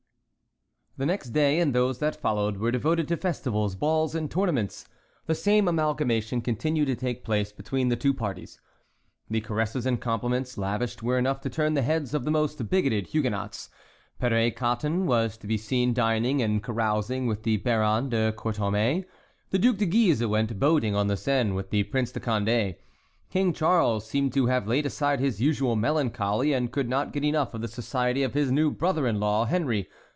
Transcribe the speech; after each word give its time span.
The 0.97 1.05
next 1.07 1.29
day 1.31 1.59
and 1.59 1.73
those 1.73 1.97
that 1.97 2.21
followed 2.21 2.57
were 2.57 2.69
devoted 2.69 3.07
to 3.07 3.17
festivals, 3.17 3.75
balls, 3.75 4.13
and 4.13 4.29
tournaments. 4.29 4.85
The 5.25 5.33
same 5.33 5.67
amalgamation 5.67 6.41
continued 6.41 6.85
to 6.87 6.95
take 6.95 7.23
place 7.23 7.51
between 7.51 7.87
the 7.89 7.95
two 7.95 8.13
parties. 8.13 8.59
The 9.27 9.41
caresses 9.41 9.87
and 9.87 9.99
compliments 9.99 10.59
lavished 10.59 11.01
were 11.01 11.17
enough 11.17 11.41
to 11.41 11.49
turn 11.49 11.73
the 11.73 11.81
heads 11.81 12.13
of 12.13 12.23
the 12.23 12.29
most 12.29 12.69
bigoted 12.69 13.07
Huguenots. 13.07 13.69
Père 14.21 14.55
Cotton 14.55 15.07
was 15.07 15.37
to 15.37 15.47
be 15.47 15.57
seen 15.57 15.91
dining 15.91 16.39
and 16.39 16.61
carousing 16.61 17.25
with 17.25 17.41
the 17.43 17.57
Baron 17.57 18.09
de 18.09 18.31
Courtaumer; 18.33 19.03
the 19.49 19.57
Duc 19.57 19.77
de 19.77 19.87
Guise 19.87 20.23
went 20.27 20.59
boating 20.59 20.93
on 20.93 21.07
the 21.07 21.17
Seine 21.17 21.53
with 21.53 21.71
the 21.71 21.81
Prince 21.83 22.11
de 22.11 22.19
Condé. 22.19 22.75
King 23.31 23.53
Charles 23.53 24.07
seemed 24.07 24.33
to 24.33 24.45
have 24.47 24.67
laid 24.67 24.85
aside 24.85 25.19
his 25.21 25.41
usual 25.41 25.75
melancholy, 25.75 26.53
and 26.53 26.71
could 26.71 26.89
not 26.89 27.11
get 27.13 27.23
enough 27.23 27.55
of 27.55 27.61
the 27.61 27.67
society 27.67 28.21
of 28.21 28.35
his 28.35 28.51
new 28.51 28.69
brother 28.69 29.07
in 29.07 29.19
law, 29.19 29.45
Henry. 29.45 29.87